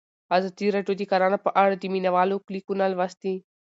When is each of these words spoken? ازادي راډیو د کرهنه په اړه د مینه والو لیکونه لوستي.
ازادي 0.37 0.67
راډیو 0.75 0.93
د 0.97 1.03
کرهنه 1.11 1.37
په 1.45 1.49
اړه 1.63 1.73
د 1.77 1.83
مینه 1.93 2.11
والو 2.15 2.37
لیکونه 2.55 2.83
لوستي. 2.93 3.35